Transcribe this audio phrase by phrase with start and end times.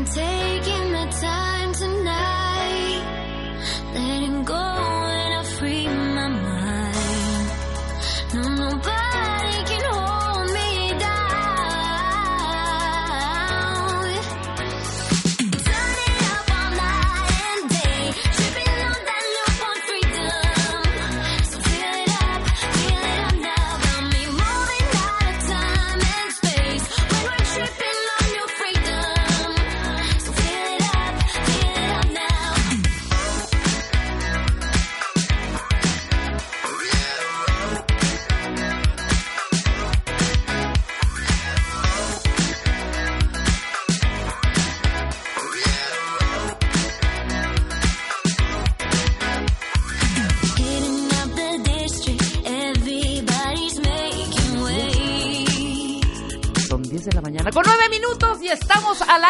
[0.00, 0.39] And I'm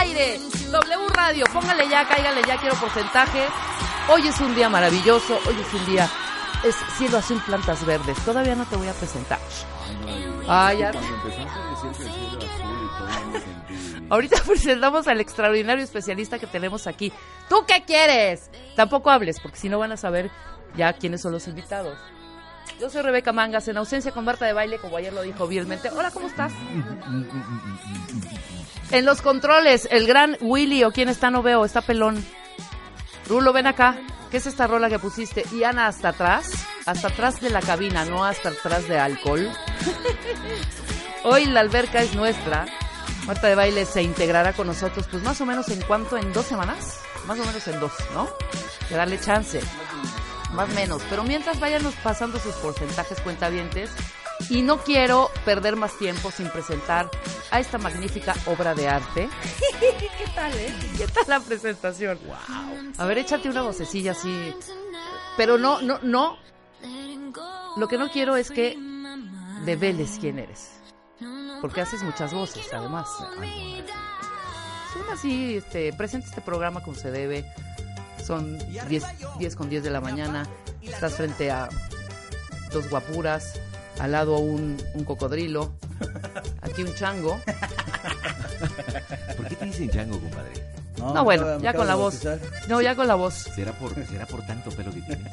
[0.01, 0.41] aire.
[0.71, 3.47] W Radio, póngale ya, cáigale ya, quiero porcentaje.
[4.09, 6.09] Hoy es un día maravilloso, hoy es un día,
[6.65, 8.19] es cielo azul, plantas verdes.
[8.25, 9.39] Todavía no te voy a presentar.
[10.49, 10.93] Ah, ya.
[14.09, 17.13] Ahorita presentamos al extraordinario especialista que tenemos aquí.
[17.49, 18.51] ¿Tú qué quieres?
[18.77, 20.31] Tampoco hables, porque si no van a saber
[20.77, 21.99] ya quiénes son los invitados.
[22.79, 25.91] Yo soy Rebeca Mangas, en ausencia con Marta de Baile, como ayer lo dijo vilmente.
[25.91, 26.53] Hola, ¿cómo estás?
[28.91, 32.25] En los controles, el gran Willy, o quién está, no veo, está pelón.
[33.29, 33.99] Rulo, ven acá.
[34.31, 35.45] ¿Qué es esta rola que pusiste?
[35.53, 36.51] Y Ana, hasta atrás,
[36.87, 39.51] hasta atrás de la cabina, no hasta atrás de alcohol.
[41.25, 42.67] Hoy la alberca es nuestra.
[43.27, 46.47] Marta de Baile se integrará con nosotros, pues más o menos en cuánto, en dos
[46.47, 47.01] semanas.
[47.27, 48.29] Más o menos en dos, ¿no?
[48.89, 49.61] Que darle chance.
[50.53, 51.03] Más o menos.
[51.09, 53.91] Pero mientras váyanos pasando sus porcentajes cuentavientes.
[54.49, 57.11] Y no quiero perder más tiempo sin presentar
[57.51, 59.29] a esta magnífica obra de arte.
[59.81, 60.75] ¿Qué tal, eh?
[60.97, 62.19] ¿Qué tal la presentación?
[62.25, 62.93] Wow.
[62.97, 64.55] A ver, échate una vocecilla así.
[65.37, 66.39] Pero no, no, no.
[67.77, 68.77] Lo que no quiero es que
[69.65, 70.81] develes quién eres.
[71.61, 73.09] Porque haces muchas voces, además.
[74.93, 77.45] Son así, este, presenta este programa como se debe.
[78.31, 78.57] Son
[78.89, 79.05] 10,
[79.41, 80.47] 10 con 10 de la mañana.
[80.83, 81.69] Estás frente a
[82.73, 83.59] dos guapuras.
[83.99, 85.73] Al lado un, un cocodrilo.
[86.63, 87.41] Aquí un chango.
[89.37, 90.53] ¿Por qué te dicen chango, compadre?
[90.99, 92.21] No, bueno, ya con la voz.
[92.69, 93.35] No, ya con la voz.
[93.35, 95.29] ¿Será por, ¿Será por tanto pelo que tiene?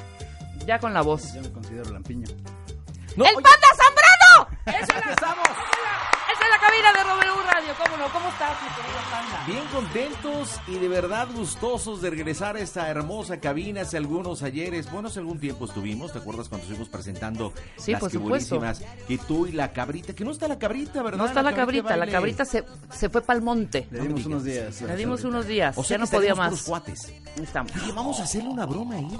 [0.66, 1.36] Ya con la voz.
[1.36, 2.26] Yo me considero lampiño.
[2.26, 4.58] ¡El Panda Zambrano!
[4.66, 7.74] ¡Esa es la, esa es la cabina de W Radio!
[7.84, 8.14] ¿Cómo no?
[8.14, 9.44] ¿Cómo estás, mi querido Panda?
[9.48, 13.82] Bien contentos y de verdad gustosos de regresar a esta hermosa cabina.
[13.82, 18.02] Hace algunos ayeres, bueno, hace algún tiempo estuvimos, ¿te acuerdas cuando estuvimos presentando Sí, las
[18.02, 18.82] por que buenísimas?
[19.08, 21.18] Que tú y la cabrita, que no está la cabrita, ¿verdad?
[21.18, 23.88] No está la cabrita, la cabrita se, se fue para el monte.
[23.92, 24.82] Le dimos unos días.
[24.82, 26.62] Le dimos unos días, O sea ya no podía más.
[26.64, 27.12] cuates.
[27.42, 27.72] Estamos.
[27.76, 29.20] Oye, vamos a hacerle una broma a ella.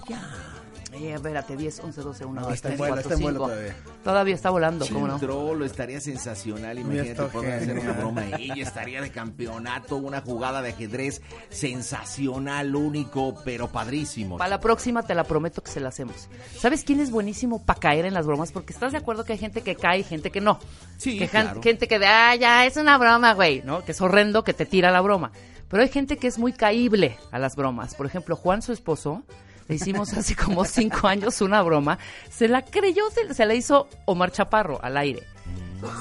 [0.98, 3.22] Eh, espérate, 10, 11, 12, 1, No, 2, está en 3, vuelo, 4, está en
[3.22, 3.48] vuelo 5.
[3.48, 3.76] todavía.
[4.04, 5.20] Todavía está volando, ¿cómo no?
[5.20, 10.70] Trollo estaría sensacional, imagínate, poder hacer una broma ella, estaría de campeonato, una jugada de
[10.70, 14.38] ajedrez sensacional, único, pero padrísimo.
[14.38, 16.30] Para la próxima te la prometo que se la hacemos.
[16.58, 18.52] ¿Sabes quién es buenísimo para caer en las bromas?
[18.52, 20.60] Porque estás de acuerdo que hay gente que cae y gente que no.
[20.98, 21.62] Sí, que claro.
[21.62, 23.84] gente que de, ah, ya, es una broma, güey, ¿no?
[23.84, 25.32] Que es horrendo que te tira la broma.
[25.70, 27.94] Pero hay gente que es muy caíble a las bromas.
[27.94, 29.24] Por ejemplo, Juan, su esposo,
[29.68, 32.00] le hicimos hace como cinco años una broma.
[32.30, 35.24] Se la creyó, se, se la hizo Omar Chaparro al aire.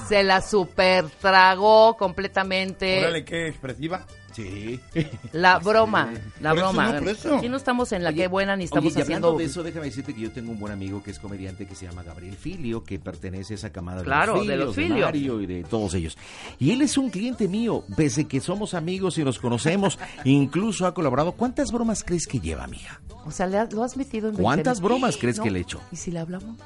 [0.08, 2.98] Se la super tragó completamente.
[3.00, 4.06] Órale, qué expresiva.
[4.36, 4.78] Sí.
[5.32, 6.92] La broma, la Por eso, broma.
[6.92, 7.36] no, por eso.
[7.36, 9.44] Aquí no estamos en la Oye, que buena ni estamos Oye, y hablando haciendo de
[9.50, 12.02] eso, déjame decirte que yo tengo un buen amigo que es comediante que se llama
[12.02, 15.34] Gabriel Filio, que pertenece a esa camada Claro, de de los los Filios, de Filio.
[15.34, 16.18] Mario y de todos ellos.
[16.58, 20.92] Y él es un cliente mío, desde que somos amigos y nos conocemos, incluso ha
[20.94, 21.32] colaborado.
[21.32, 23.00] ¿Cuántas bromas crees que lleva, amiga?
[23.24, 25.44] O sea, lo has metido en ¿Cuántas 20 bromas crees No.
[25.44, 25.80] que le he hecho?
[25.90, 26.56] ¿Y si le hablamos?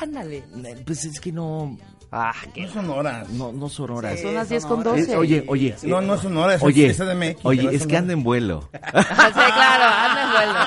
[0.00, 0.44] Ándale.
[0.86, 1.76] Pues es que no,
[2.12, 3.28] Ah, No son horas.
[3.30, 4.20] no, no son horas.
[4.20, 5.16] son las 10 con Es- 12.
[5.16, 5.74] oye, oye.
[5.82, 6.62] No, no son horas.
[6.62, 8.68] Oye, es CDMX, oye, no es que anda en vuelo.
[8.72, 10.58] sí, claro, anda en vuelo.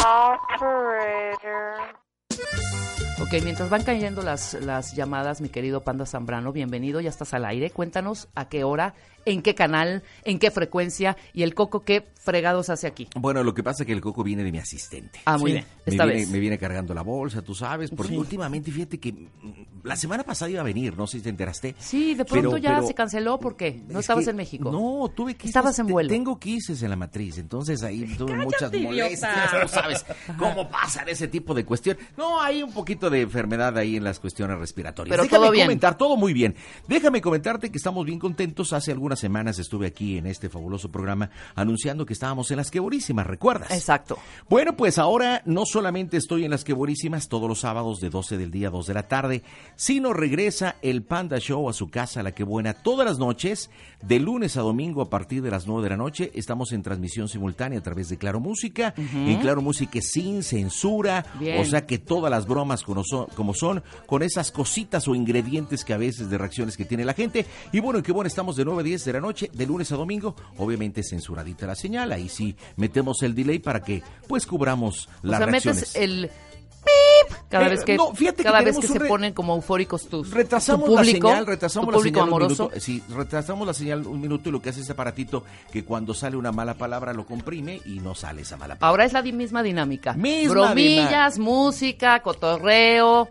[3.20, 7.44] Ok, mientras van cayendo las, las llamadas, mi querido Panda Zambrano, bienvenido, ya estás al
[7.44, 7.70] aire.
[7.70, 8.94] Cuéntanos a qué hora,
[9.26, 13.06] en qué canal, en qué frecuencia y el coco qué fregados hace aquí.
[13.14, 15.20] Bueno, lo que pasa es que el Coco viene de mi asistente.
[15.26, 15.54] Ah, muy Sí.
[15.58, 16.30] bien, Me esta viene, vez.
[16.30, 18.18] me viene cargando la bolsa, tú sabes, porque Sí.
[18.18, 19.28] últimamente fíjate que mm,
[19.84, 21.76] la semana pasada iba a venir, no sé si te enteraste.
[21.78, 23.80] Sí, de pronto Pero- ya pero- se canceló, ¿por qué?
[23.88, 24.72] ¿No Es estabas que- en México?
[24.72, 26.08] No, tuve que Estabas en vuelo.
[26.08, 29.50] Tengo quises en la matriz, entonces ahí tuve muchas molestias.
[29.62, 30.04] Tú sabes
[30.36, 32.02] cómo pasan ese tipo de cuestiones.
[32.16, 35.12] No, hay un poquito de enfermedad ahí en las cuestiones respiratorias.
[35.12, 35.66] Pero Déjame todo bien.
[35.66, 36.56] comentar, todo muy bien.
[36.88, 38.72] Déjame comentarte que estamos bien contentos.
[38.72, 43.26] Hace algunas semanas estuve aquí en este fabuloso programa anunciando que estábamos en las queborísimas,
[43.26, 43.70] ¿recuerdas?
[43.70, 44.18] Exacto.
[44.48, 48.50] Bueno, pues ahora no solamente estoy en las queborísimas todos los sábados de 12 del
[48.50, 49.42] día a 2 de la tarde,
[49.76, 53.70] sino regresa el Panda Show a su casa, La Que Buena, todas las noches,
[54.02, 56.30] de lunes a domingo a partir de las 9 de la noche.
[56.34, 61.60] Estamos en transmisión simultánea a través de Claro Música, en Claro Música sin censura, Bien.
[61.60, 65.84] o sea que todas las bromas como son, como son, con esas cositas o ingredientes
[65.84, 67.46] que a veces de reacciones que tiene la gente.
[67.72, 69.96] Y bueno, qué bueno, estamos de 9 a 10 de la noche, de lunes a
[69.96, 75.26] domingo, obviamente censuradita la señal, ahí sí metemos el delay para que pues cubramos O
[75.28, 75.80] las sea, reacciones.
[75.82, 76.30] metes el
[76.86, 79.32] pip cada Eh, vez que no, fíjate que cada vez tenemos que se re- ponen
[79.32, 82.62] como eufóricos tus Retrasamos tu público, la señal, retrasamos tu la público señal amoroso.
[82.64, 82.80] un minuto.
[82.84, 86.36] Sí, retrasamos la señal un minuto y lo que hace este aparatito que cuando sale
[86.36, 88.88] una mala palabra lo comprime y no sale esa mala palabra.
[88.88, 90.12] Ahora es la misma dinámica.
[90.14, 93.28] Misma Bromillas, música, cotorreo.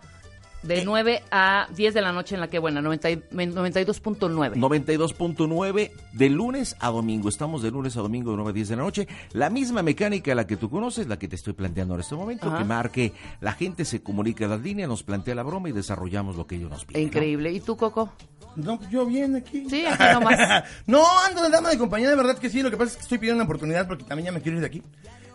[0.65, 4.55] De 9 a 10 de la noche en la que buena, 90 y- 92.9.
[4.55, 7.29] 92.9 de lunes a domingo.
[7.29, 9.07] Estamos de lunes a domingo de 9 a 10 de la noche.
[9.33, 12.47] La misma mecánica la que tú conoces, la que te estoy planteando en este momento,
[12.47, 12.57] Ajá.
[12.57, 16.35] que marque, la gente se comunica a las líneas, nos plantea la broma y desarrollamos
[16.35, 17.01] lo que ellos nos piden.
[17.03, 17.07] ¿no?
[17.07, 17.51] Increíble.
[17.51, 18.11] ¿Y tú, Coco?
[18.55, 19.69] No, pues yo bien aquí.
[19.69, 20.63] Sí, aquí nomás.
[20.87, 22.61] no, ando de dama de compañía, de verdad que sí.
[22.61, 24.61] Lo que pasa es que estoy pidiendo una oportunidad porque también ya me quiero ir
[24.61, 24.81] de aquí.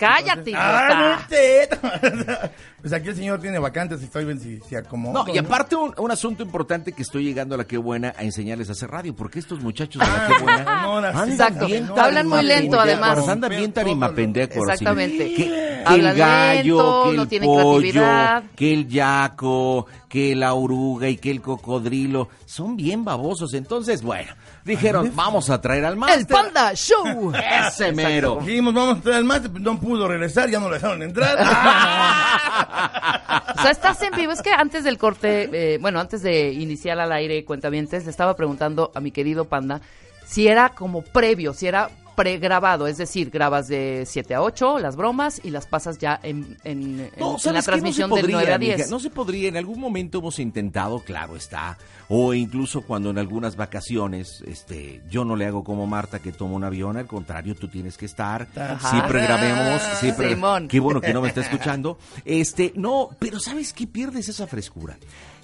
[0.00, 1.78] Cállate, ¡Ah, idiota.
[1.82, 2.50] no!
[2.80, 5.12] Pues aquí el señor tiene vacantes y estoy bien si se acomoda.
[5.26, 8.22] No, y aparte un, un asunto importante que estoy llegando a la que buena a
[8.24, 11.06] enseñarles a hacer radio, porque estos muchachos de la que buena no, sí.
[11.08, 11.66] andan Exacto.
[11.66, 13.28] bien Te hablan muy lento, además.
[13.28, 14.56] Andan bien tarimapendecos.
[14.66, 14.82] así.
[14.84, 15.34] Exactamente.
[15.34, 18.42] Que, que Hablan el gallo, lento, que el no tienen pollo, creatividad.
[18.56, 22.30] que el yaco, que la oruga y que el cocodrilo.
[22.46, 23.52] Son bien babosos.
[23.52, 24.32] Entonces, bueno,
[24.64, 26.20] dijeron, vamos a traer al máster.
[26.20, 27.32] El Panda Show.
[27.68, 28.40] Ese mero.
[28.44, 31.38] Dijimos, vamos a traer al máster, no pudo regresar, ya no lo dejaron entrar.
[33.56, 34.32] O sea, estás en vivo.
[34.32, 38.34] Es que antes del corte, eh, bueno, antes de iniciar al aire Cuentavientes, le estaba
[38.34, 39.82] preguntando a mi querido Panda
[40.24, 41.90] si era como previo, si era
[42.20, 46.56] pregrabado, es decir, grabas de 7 a 8 las bromas y las pasas ya en,
[47.18, 47.64] No, en ¿sabes la qué?
[47.64, 48.78] transmisión no se del 9 a podría, 10.
[48.78, 53.16] mija, no se podría, en algún momento hemos intentado, claro está, o incluso cuando en
[53.18, 57.54] algunas vacaciones, este, yo no le hago como Marta que toma un avión, al contrario,
[57.54, 58.90] tú tienes que estar, Ajá.
[58.90, 60.68] siempre grabemos, siempre, Simón.
[60.68, 63.86] qué bueno que no me está escuchando, este, no, pero ¿sabes qué?
[63.86, 64.98] Pierdes esa frescura.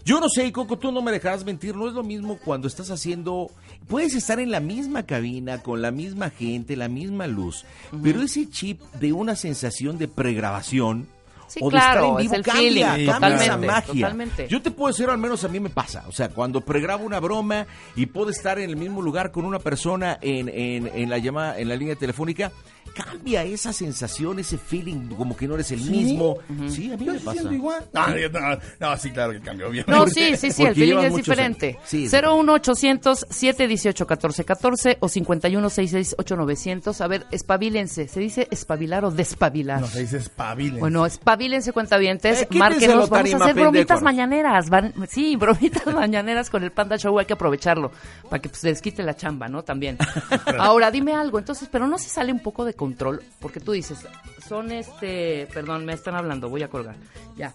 [0.04, 2.92] Yo no sé, Coco, tú no me dejarás mentir, no es lo mismo cuando estás
[2.92, 3.50] haciendo,
[3.88, 7.64] puedes estar en la misma cabina, con la misma gente, la misma luz,
[8.02, 11.06] pero ese chip de una sensación de pregrabación,
[11.48, 13.92] Sí, o de estar en vivo es el cambia, feeling, cambia totalmente, esa magia.
[14.06, 14.48] totalmente.
[14.48, 17.20] Yo te puedo decir, al menos a mí me pasa, o sea, cuando pregrabo una
[17.20, 21.18] broma y puedo estar en el mismo lugar con una persona en, en, en la
[21.18, 22.50] llamada, en la línea telefónica,
[22.94, 25.90] cambia esa sensación, ese feeling, como que no eres el ¿Sí?
[25.90, 26.38] mismo.
[26.68, 27.52] Sí, a mí me pasa.
[27.52, 27.84] igual.
[27.92, 28.40] No, yo- no,
[28.80, 29.90] no, sí, claro que cambió, obviamente.
[29.92, 31.78] No, sí, sí, sí, el feeling es diferente.
[31.84, 38.08] Sí, es 01800 718 1414 o 5166 900 A ver, espabilense.
[38.08, 39.80] ¿Se dice espabilar o despabilar?
[39.80, 40.80] No, se dice espabilen.
[40.80, 46.62] Bueno, espabilense cuentavientes, Eh, márquenos, vamos a hacer bromitas mañaneras, van- sí, bromitas mañaneras con
[46.64, 47.90] el Panda Show, hay que aprovecharlo,
[48.28, 49.62] para que pues, les quite la chamba, ¿no?
[49.64, 49.96] También.
[50.58, 54.06] Ahora, dime algo, entonces, pero no se sale un poco de control, porque tú dices,
[54.46, 56.96] son este, perdón, me están hablando, voy a colgar,
[57.36, 57.54] ya.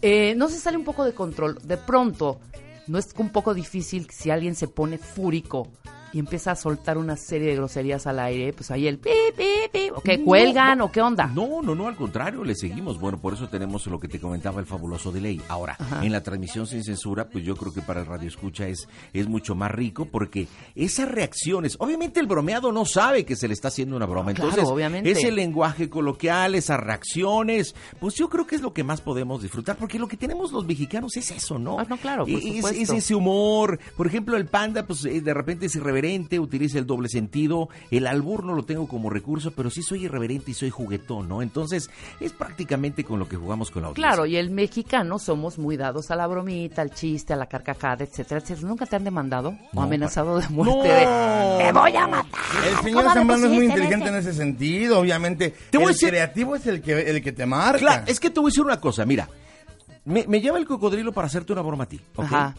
[0.00, 2.40] Eh, no se sale un poco de control, de pronto,
[2.88, 5.68] no es un poco difícil si alguien se pone fúrico
[6.12, 9.44] y empieza a soltar una serie de groserías al aire, pues ahí el pi, pi,
[9.72, 10.84] pi, o que No, cuelgan, no.
[10.86, 11.26] o qué onda.
[11.28, 12.98] No, no, no, al contrario, le seguimos.
[13.00, 15.40] Bueno, por eso tenemos lo que te comentaba el fabuloso delay.
[15.48, 16.04] Ahora, Ajá.
[16.04, 19.26] en la transmisión sin censura, pues yo creo que para el radio escucha es, es
[19.28, 23.68] mucho más rico porque esas reacciones, obviamente el bromeado no sabe que se le está
[23.68, 24.34] haciendo una broma.
[24.34, 25.10] Claro, Entonces, obviamente.
[25.10, 29.76] ese lenguaje coloquial, esas reacciones, pues yo creo que es lo que más podemos disfrutar
[29.76, 31.78] porque lo que tenemos los mexicanos es eso, ¿no?
[31.78, 33.78] Ah, no, claro, por Es- es, ese humor.
[33.96, 36.01] Por ejemplo, el panda, pues eh, de repente es irreverente,
[36.40, 37.68] utiliza el doble sentido.
[37.90, 41.42] El albur no lo tengo como recurso, pero sí soy irreverente y soy juguetón, ¿no?
[41.42, 41.90] Entonces,
[42.20, 44.08] es prácticamente con lo que jugamos con la audiencia.
[44.10, 48.04] Claro, y el mexicano somos muy dados a la bromita, al chiste, a la carcajada,
[48.04, 48.68] etcétera, etcétera.
[48.68, 50.50] ¿Nunca te han demandado o No, amenazado de No.
[50.50, 50.88] muerte?
[50.88, 52.26] de, ¡Te voy a matar!
[52.66, 54.30] El ¿Cómo señor Zambrano es muy inteligente en ese?
[54.30, 55.54] ese sentido, obviamente.
[55.70, 57.78] Te voy a el decir- creativo es el que, el que te marca.
[57.78, 59.28] Claro, es que te voy a decir una cosa, mira.
[60.04, 62.24] Me, me lleva el cocodrilo para hacerte una broma a ti, ¿ok?
[62.24, 62.54] Ajá.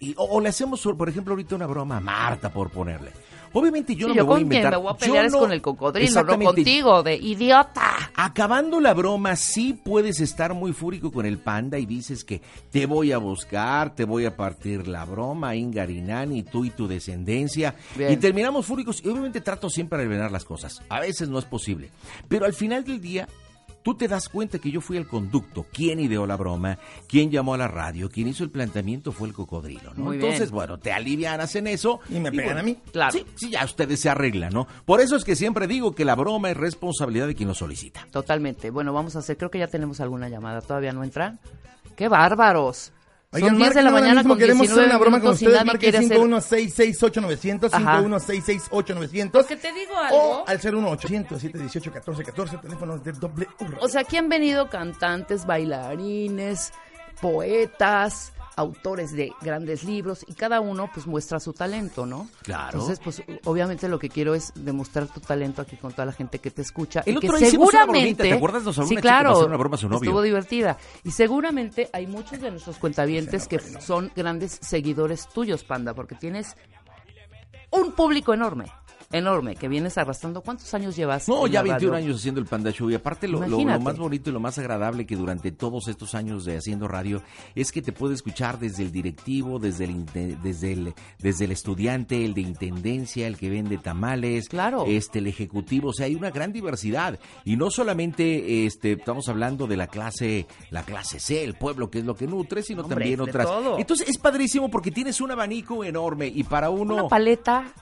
[0.00, 3.10] Y, o, o le hacemos, por ejemplo, ahorita una broma a Marta, por ponerle.
[3.52, 4.70] Obviamente yo Sí, no yo me voy a con quien inventar.
[4.72, 8.10] me voy a yo pelear es no- con el cocodrilo, no contigo, de idiota.
[8.14, 12.84] Acabando la broma, sí puedes estar muy fúrico con el panda y dices que te
[12.84, 17.74] voy a buscar, te voy a partir la broma, Ingarinani, tú y tu descendencia.
[17.96, 18.12] Bien.
[18.12, 20.82] Y terminamos fúricos y obviamente trato siempre de aliviar las cosas.
[20.90, 21.90] A veces no es posible.
[22.28, 23.26] Pero al final del día,
[23.88, 25.64] tú te das cuenta que yo fui el conducto.
[25.72, 26.78] ¿Quién ideó la broma?
[27.08, 28.10] ¿Quién llamó a la radio?
[28.10, 29.12] ¿Quién hizo el planteamiento?
[29.12, 30.04] Fue el cocodrilo, ¿no?
[30.04, 30.54] Muy Entonces, bien.
[30.56, 32.00] bueno, te alivianas en eso.
[32.10, 32.76] Y me pegan bueno, a mí.
[32.92, 33.12] Claro.
[33.12, 34.66] Sí, sí, ya ustedes se arreglan, ¿no?
[34.84, 38.06] Por eso es que siempre digo que la broma es responsabilidad de quien lo solicita.
[38.10, 38.68] Totalmente.
[38.68, 40.60] Bueno, vamos a hacer, creo que ya tenemos alguna llamada.
[40.60, 41.38] ¿Todavía no entra?
[41.96, 42.92] ¡Qué bárbaros!
[43.30, 45.64] Oigan, Son 10 de la mañana mismo, con queremos 19 hacer una broma con ustedes.
[45.64, 46.16] Marquen quiere hacer...
[46.16, 48.00] 51668900, Ajá.
[48.00, 49.30] 51668900.
[49.32, 50.16] Porque te digo algo.
[50.16, 53.46] O al 01800 718 1414 teléfonos de doble.
[53.80, 56.72] O sea, aquí han venido cantantes, bailarines,
[57.20, 62.28] poetas, autores de grandes libros y cada uno pues muestra su talento, ¿no?
[62.42, 62.80] Claro.
[62.80, 66.40] Entonces, pues obviamente lo que quiero es demostrar tu talento aquí con toda la gente
[66.40, 68.64] que te escucha El y que día una seguramente ¿te acuerdas?
[68.64, 69.46] Nos habló Sí, una claro.
[69.46, 70.04] una broma a su novio.
[70.04, 75.94] Estuvo divertida y seguramente hay muchos de nuestros cuentavientes que son grandes seguidores tuyos, Panda,
[75.94, 76.56] porque tienes
[77.70, 78.64] un público enorme.
[79.10, 80.42] Enorme, que vienes arrastrando.
[80.42, 81.28] ¿Cuántos años llevas?
[81.28, 82.04] No, ya la 21 radio?
[82.06, 84.58] años haciendo el Panda Show y aparte lo, lo- lo más bonito y lo más
[84.58, 87.22] agradable que durante todos estos años de haciendo radio
[87.54, 90.04] es que te puede escuchar desde el directivo, desde el,
[90.42, 94.84] desde el, desde el estudiante, el de intendencia, el que vende tamales, Claro.
[94.86, 99.66] este, el ejecutivo, o sea, hay una gran diversidad y no solamente este, estamos hablando
[99.66, 102.96] de la clase, la clase C, el pueblo que es lo que nutre, sino Hombre,
[102.96, 103.46] también otras.
[103.46, 103.78] todo.
[103.78, 107.72] Entonces es padrísimo porque tienes un abanico enorme y para uno Una paleta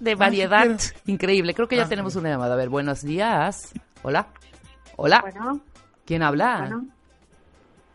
[0.00, 1.54] de variedad increíble.
[1.54, 2.54] Creo que ya Ah, tenemos una llamada.
[2.54, 3.72] A ver, buenos días.
[4.02, 4.28] Hola.
[4.96, 5.20] Hola.
[5.22, 5.60] Bueno,
[6.04, 6.58] ¿Quién habla?
[6.60, 6.86] bueno.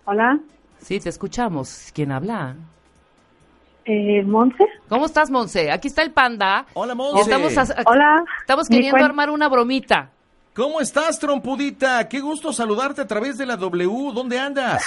[0.06, 0.40] Hola,
[0.80, 1.92] Sí, te escuchamos.
[1.94, 2.56] ¿Quién habla?
[3.86, 4.66] eh, Monse.
[4.90, 5.72] ¿Cómo estás, Monse?
[5.72, 6.66] Aquí está el panda.
[6.74, 7.22] Hola, Monse.
[7.22, 8.24] Estamos, a- Hola.
[8.42, 10.10] estamos queriendo armar una bromita.
[10.54, 12.08] ¿Cómo estás, trompudita?
[12.08, 14.12] Qué gusto saludarte a través de la W.
[14.14, 14.84] ¿Dónde andas?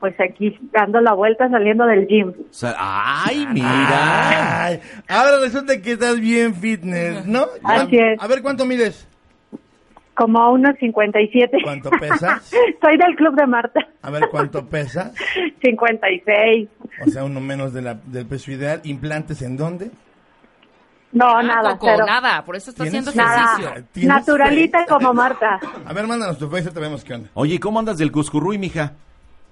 [0.00, 2.32] Pues aquí dando la vuelta saliendo del gym.
[2.78, 4.64] ¡Ay, mira!
[4.66, 7.46] Ay, ahora resulta que estás bien fitness, ¿no?
[7.64, 8.22] Así a, es.
[8.22, 9.08] a ver, ¿cuánto mides?
[10.14, 11.58] Como a unos 57.
[11.62, 12.42] ¿Cuánto pesas?
[12.82, 13.80] Soy del club de Marta.
[14.02, 15.12] A ver, ¿cuánto pesas?
[15.62, 16.68] 56.
[17.06, 18.80] O sea, uno menos de la- del peso ideal.
[18.84, 19.90] ¿Implantes en dónde?
[21.12, 23.68] No, Ah, nada, Coco, nada, por eso está haciendo ¿Tienes ejercicio.
[23.70, 23.82] Nada.
[23.92, 24.86] ¿Tienes Naturalita fe?
[24.88, 25.58] como Marta.
[25.86, 27.30] A ver, mándanos tu face y te vemos qué onda.
[27.34, 28.92] Oye, ¿y ¿cómo andas del Cuscurruy, mija?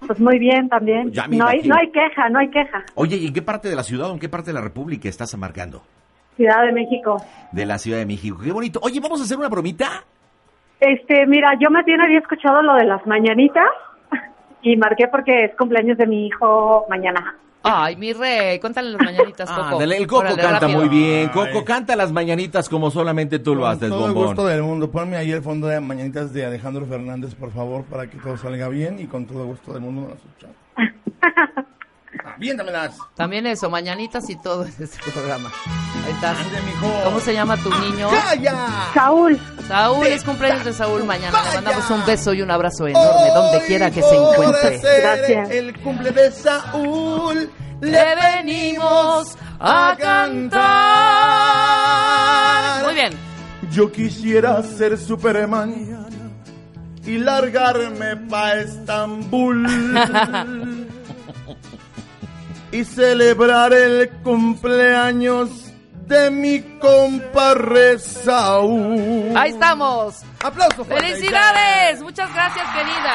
[0.07, 1.11] Pues muy bien también.
[1.13, 2.85] Ya no, hay, no hay queja, no hay queja.
[2.95, 5.09] Oye, ¿y en qué parte de la ciudad o en qué parte de la República
[5.09, 5.83] estás amargando?
[6.37, 7.17] Ciudad de México.
[7.53, 8.39] De la Ciudad de México.
[8.43, 8.81] Qué bonito.
[8.83, 10.05] Oye, ¿vamos a hacer una bromita?
[10.81, 13.71] Este, mira, yo más bien había escuchado lo de las mañanitas
[14.63, 17.37] y marqué porque es cumpleaños de mi hijo mañana.
[17.67, 19.63] Ay, mi rey, cuéntale las mañanitas, Coco.
[19.63, 20.79] Ah, dale, el Coco Órale, canta rápido.
[20.81, 21.29] muy bien.
[21.31, 21.65] Coco Ay.
[21.65, 24.91] canta las mañanitas como solamente tú lo Con haces, todo el gusto del mundo.
[24.91, 28.69] Ponme ahí el fondo de mañanitas de Alejandro Fernández, por favor, para que todo salga
[28.69, 30.57] bien y con todo gusto del mundo nos escuchamos.
[32.25, 32.97] Aviéntamelas.
[33.15, 35.53] También eso, mañanitas y todo en este programa.
[36.05, 36.31] Ahí está.
[36.31, 37.01] Ande, mijo.
[37.05, 38.09] ¿Cómo se llama tu niño?
[38.11, 38.57] ¡Calla!
[38.95, 39.39] Saúl,
[39.69, 41.39] Saúl, es cumpleaños de Saúl mañana.
[41.45, 44.81] Le mandamos un beso y un abrazo enorme, donde quiera que se encuentre.
[45.01, 45.51] Gracias.
[45.51, 47.51] El cumple de Saúl.
[47.81, 50.65] Le venimos a cantar.
[52.85, 53.13] Muy bien.
[53.71, 56.09] Yo quisiera ser Superman
[57.05, 59.67] y largarme pa' Estambul
[62.75, 65.49] y celebrar el cumpleaños
[66.09, 69.33] de mi compa Re Saúl.
[69.37, 70.23] Ahí estamos.
[70.43, 70.85] ¡Aplausos!
[70.87, 72.03] ¡Felicidades!
[72.03, 73.15] Muchas gracias, querida.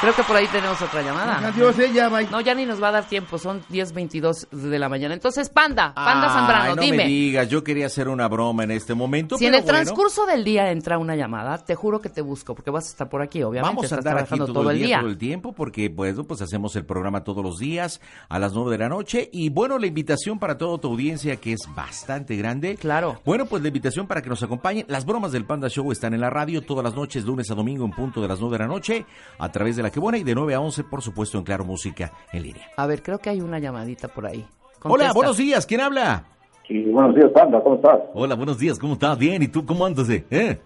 [0.00, 1.48] Creo que por ahí tenemos otra llamada.
[1.48, 2.26] Adiós, ella, bye.
[2.30, 5.12] No, ya ni nos va a dar tiempo, son 10.22 de la mañana.
[5.12, 6.96] Entonces, Panda, Panda Ay, Zambrano, no dime.
[6.96, 9.36] me digas, yo quería hacer una broma en este momento.
[9.36, 12.54] Si en el bueno, transcurso del día entra una llamada, te juro que te busco,
[12.54, 13.68] porque vas a estar por aquí, obviamente.
[13.68, 16.40] Vamos a estás andar aquí trabajando todo, el día, todo el tiempo, porque pues, pues
[16.40, 19.28] hacemos el programa todos los días a las 9 de la noche.
[19.34, 22.76] Y bueno, la invitación para toda tu audiencia, que es bastante grande.
[22.76, 23.20] Claro.
[23.26, 24.86] Bueno, pues la invitación para que nos acompañen.
[24.88, 27.84] Las bromas del Panda Show están en la radio todas las noches, lunes a domingo,
[27.84, 29.04] en punto de las 9 de la noche,
[29.38, 31.64] a través de la que buena y de 9 a 11, por supuesto, en Claro
[31.64, 32.66] Música en línea.
[32.76, 34.38] A ver, creo que hay una llamadita por ahí.
[34.40, 35.12] Hola, Contesta.
[35.14, 36.24] buenos días, ¿quién habla?
[36.66, 37.98] Sí, buenos días, Panda, ¿cómo estás?
[38.14, 39.18] Hola, buenos días, ¿cómo estás?
[39.18, 40.08] Bien, ¿y tú cómo andas?
[40.08, 40.60] eh?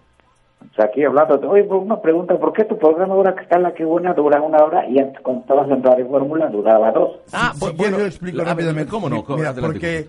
[0.75, 3.63] Sea, aquí hablando, oye, pues, una pregunta, ¿por qué tu programa ahora que está en
[3.63, 7.17] la que buena dura una hora y antes cuando estabas en Radio Fórmula duraba dos?
[7.33, 8.89] Ah, Si bu- quieres, bueno, yo explico a ver, rápidamente.
[8.89, 9.23] ¿Cómo no?
[9.23, 9.37] ¿Cómo?
[9.37, 10.07] Mira, Adelante, porque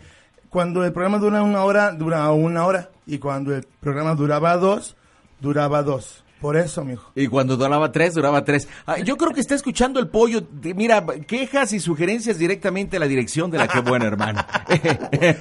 [0.48, 2.88] cuando el programa dura una hora, dura una hora.
[3.06, 4.96] Y cuando el programa duraba dos,
[5.40, 6.24] duraba dos.
[6.46, 7.10] Por eso, mijo.
[7.16, 8.68] Y cuando duraba tres, duraba tres.
[8.86, 10.42] Ah, yo creo que está escuchando el pollo.
[10.42, 14.44] De- Mira, quejas y sugerencias directamente a la dirección de la que buena, hermano.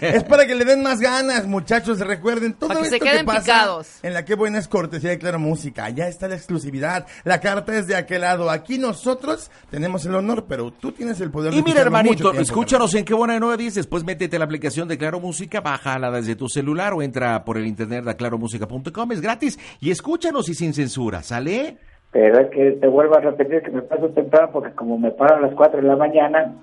[0.02, 2.00] Es para que le den más ganas, muchachos.
[2.00, 3.88] Recuerden todo Para que se esto queden que pasa picados.
[4.02, 5.88] en la que buena es cortesía de Claro Música.
[5.92, 7.06] Ya está la exclusividad.
[7.24, 8.50] La carta es de aquel lado.
[8.50, 12.02] Aquí nosotros tenemos el honor, pero tú tienes el poder de Y mira, escucharlo mucho
[12.08, 13.76] hermanito, tiempo, escúchanos en qué buena 910.
[13.76, 17.60] Después métete a la aplicación de Claro Música, bájala desde tu celular o entra por
[17.60, 19.12] el internet a claromusica.com.
[19.12, 19.60] Es gratis.
[19.80, 21.78] Y escúchanos y sin censura, ¿sale?
[22.12, 25.36] Pero es que te vuelvo a repetir que me paso temprano porque como me paro
[25.36, 26.54] a las 4 de la mañana,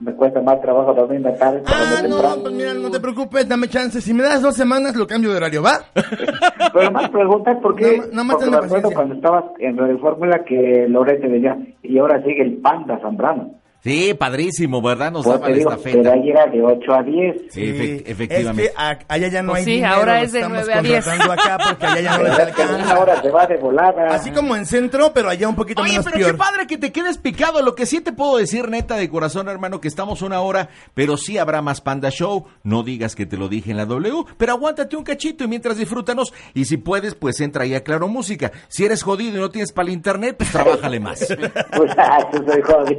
[0.00, 1.62] me cuesta más trabajo dormirme tarde.
[1.66, 2.42] Ah, no, temprano.
[2.42, 4.00] pues mira, no te preocupes, dame chance.
[4.00, 5.80] Si me das dos semanas, lo cambio de horario, ¿va?
[6.72, 9.76] Pero más preguntas porque, Nada más- nada más porque ten me acuerdo cuando estabas en
[9.76, 13.54] Radio Fórmula que Lorete venía y ahora sigue el Panda Zambrano.
[13.80, 15.12] Sí, padrísimo, ¿verdad?
[15.12, 16.12] Nos Pues daban digo, esta pero feta.
[16.12, 17.36] ahí era de 8 a 10.
[17.50, 18.64] Sí, efe- efectivamente.
[18.64, 19.94] Es que a- allá ya no Pues hay sí, dinero.
[19.94, 21.04] ahora es de estamos 9 a 10.
[21.04, 22.98] contratando acá porque allá ya no les ¿Verdad que en una alcanza.
[23.00, 24.06] hora se va de volada?
[24.14, 26.30] Así como en centro, pero allá un poquito Oye, menos pero peor.
[26.32, 27.62] qué padre que te quedes picado.
[27.62, 31.16] Lo que sí te puedo decir, neta, de corazón, hermano, que estamos una hora, pero
[31.16, 32.46] sí habrá más Panda Show.
[32.64, 35.76] No digas que te lo dije en la W, pero aguántate un cachito y mientras
[35.76, 36.34] disfrútanos.
[36.52, 38.50] Y si puedes, pues entra ahí a Claro Música.
[38.66, 41.20] Si eres jodido y no tienes para el internet, pues trabájale más.
[41.78, 42.98] Pues, ah, soy joven.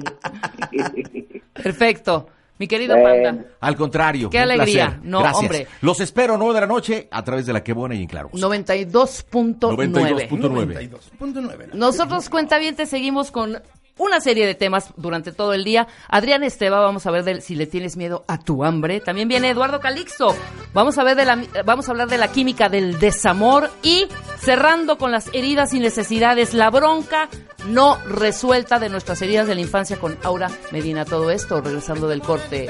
[1.53, 2.27] Perfecto.
[2.57, 3.45] Mi querido Eh, Panda.
[3.61, 4.29] Al contrario.
[4.29, 4.85] Qué un alegría.
[4.87, 5.05] placer.
[5.05, 5.39] No, Gracias.
[5.43, 5.67] hombre.
[5.81, 8.29] Los espero nueve de la noche a través de la que buena y en Claro.
[8.33, 8.47] Música.
[8.49, 9.57] 92.9.
[9.57, 10.89] 92.9.
[11.19, 11.73] 92.9.
[11.73, 13.61] Nosotros, cuenta bien, te seguimos con
[13.99, 15.87] una serie de temas durante todo el día.
[16.07, 18.99] Adrián Esteba, vamos a ver si le tienes miedo a tu hambre.
[19.01, 20.35] También viene Eduardo Calixto.
[20.73, 24.07] Vamos a ver de la, vamos a hablar de la química del desamor y
[24.39, 27.29] cerrando con las heridas y necesidades, la bronca
[27.67, 31.05] no resuelta de nuestras heridas de la infancia con Aura Medina.
[31.05, 32.69] Todo esto regresando del corte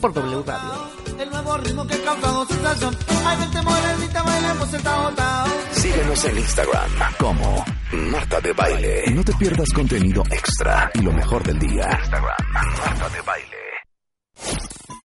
[0.00, 1.05] por W Radio.
[1.18, 2.96] El nuevo ritmo que causa sensación.
[3.24, 5.46] Ay, vente morenita, bailemos el tao tao.
[5.72, 9.04] Síguenos en Instagram como Marta de Baile.
[9.12, 11.88] No te pierdas contenido extra y lo mejor del día.
[12.02, 14.65] Instagram, Marta de Baile.